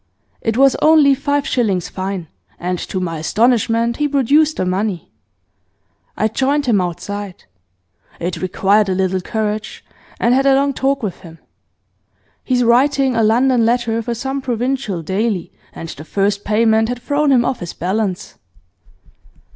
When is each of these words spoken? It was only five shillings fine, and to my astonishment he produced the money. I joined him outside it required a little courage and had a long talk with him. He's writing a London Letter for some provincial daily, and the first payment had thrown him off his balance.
It 0.41 0.57
was 0.57 0.75
only 0.81 1.13
five 1.13 1.45
shillings 1.45 1.87
fine, 1.87 2.27
and 2.57 2.79
to 2.79 2.99
my 2.99 3.19
astonishment 3.19 3.97
he 3.97 4.07
produced 4.07 4.57
the 4.57 4.65
money. 4.65 5.11
I 6.17 6.27
joined 6.27 6.65
him 6.65 6.81
outside 6.81 7.43
it 8.19 8.41
required 8.41 8.89
a 8.89 8.95
little 8.95 9.21
courage 9.21 9.85
and 10.19 10.33
had 10.33 10.47
a 10.47 10.55
long 10.55 10.73
talk 10.73 11.03
with 11.03 11.19
him. 11.19 11.37
He's 12.43 12.63
writing 12.63 13.15
a 13.15 13.21
London 13.21 13.63
Letter 13.63 14.01
for 14.01 14.15
some 14.15 14.41
provincial 14.41 15.03
daily, 15.03 15.51
and 15.71 15.89
the 15.89 16.03
first 16.03 16.43
payment 16.43 16.89
had 16.89 16.99
thrown 16.99 17.31
him 17.31 17.45
off 17.45 17.59
his 17.59 17.73
balance. 17.73 18.39